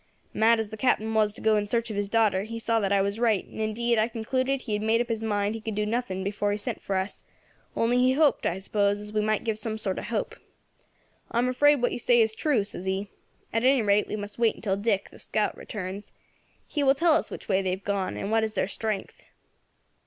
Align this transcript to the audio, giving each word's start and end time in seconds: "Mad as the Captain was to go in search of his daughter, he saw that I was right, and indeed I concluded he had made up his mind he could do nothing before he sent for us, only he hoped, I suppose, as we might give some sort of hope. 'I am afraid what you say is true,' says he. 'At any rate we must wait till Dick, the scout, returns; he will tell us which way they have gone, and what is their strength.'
"Mad 0.33 0.59
as 0.59 0.69
the 0.71 0.77
Captain 0.77 1.13
was 1.13 1.31
to 1.35 1.41
go 1.41 1.57
in 1.57 1.67
search 1.67 1.91
of 1.91 1.95
his 1.95 2.09
daughter, 2.09 2.41
he 2.41 2.57
saw 2.57 2.79
that 2.79 2.91
I 2.91 3.03
was 3.03 3.19
right, 3.19 3.45
and 3.45 3.61
indeed 3.61 3.99
I 3.99 4.07
concluded 4.07 4.61
he 4.61 4.73
had 4.73 4.81
made 4.81 4.99
up 4.99 5.09
his 5.09 5.21
mind 5.21 5.53
he 5.53 5.61
could 5.61 5.75
do 5.75 5.85
nothing 5.85 6.23
before 6.23 6.49
he 6.51 6.57
sent 6.57 6.81
for 6.81 6.95
us, 6.95 7.23
only 7.75 7.99
he 7.99 8.13
hoped, 8.13 8.47
I 8.47 8.57
suppose, 8.57 8.99
as 8.99 9.13
we 9.13 9.21
might 9.21 9.43
give 9.43 9.59
some 9.59 9.77
sort 9.77 9.99
of 9.99 10.05
hope. 10.05 10.33
'I 11.29 11.37
am 11.37 11.49
afraid 11.49 11.83
what 11.83 11.91
you 11.91 11.99
say 11.99 12.19
is 12.19 12.33
true,' 12.33 12.63
says 12.63 12.85
he. 12.87 13.09
'At 13.53 13.63
any 13.63 13.83
rate 13.83 14.07
we 14.07 14.15
must 14.15 14.39
wait 14.39 14.63
till 14.63 14.75
Dick, 14.75 15.11
the 15.11 15.19
scout, 15.19 15.55
returns; 15.55 16.11
he 16.65 16.81
will 16.81 16.95
tell 16.95 17.13
us 17.13 17.29
which 17.29 17.47
way 17.47 17.61
they 17.61 17.69
have 17.69 17.83
gone, 17.83 18.17
and 18.17 18.31
what 18.31 18.43
is 18.43 18.55
their 18.55 18.67
strength.' 18.67 19.21